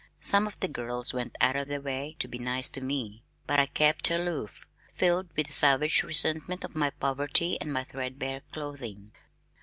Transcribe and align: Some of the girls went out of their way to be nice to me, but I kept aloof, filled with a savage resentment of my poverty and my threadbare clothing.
Some 0.19 0.47
of 0.47 0.59
the 0.59 0.67
girls 0.67 1.13
went 1.13 1.35
out 1.39 1.55
of 1.55 1.67
their 1.67 1.79
way 1.79 2.15
to 2.17 2.27
be 2.27 2.39
nice 2.39 2.69
to 2.69 2.81
me, 2.81 3.21
but 3.45 3.59
I 3.59 3.67
kept 3.67 4.09
aloof, 4.09 4.65
filled 4.91 5.29
with 5.35 5.47
a 5.49 5.53
savage 5.53 6.01
resentment 6.01 6.63
of 6.63 6.75
my 6.75 6.89
poverty 6.89 7.61
and 7.61 7.71
my 7.71 7.83
threadbare 7.83 8.41
clothing. 8.51 9.11